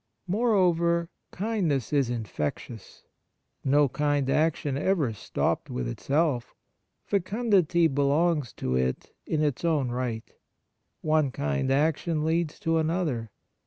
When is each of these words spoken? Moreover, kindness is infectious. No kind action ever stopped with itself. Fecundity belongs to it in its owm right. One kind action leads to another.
Moreover, 0.25 1.09
kindness 1.29 1.93
is 1.93 2.09
infectious. 2.09 3.03
No 3.63 3.87
kind 3.87 4.27
action 4.31 4.75
ever 4.75 5.13
stopped 5.13 5.69
with 5.69 5.87
itself. 5.87 6.55
Fecundity 7.05 7.87
belongs 7.87 8.51
to 8.53 8.75
it 8.75 9.13
in 9.27 9.43
its 9.43 9.61
owm 9.61 9.91
right. 9.91 10.33
One 11.01 11.29
kind 11.29 11.69
action 11.71 12.25
leads 12.25 12.59
to 12.61 12.79
another. 12.79 13.29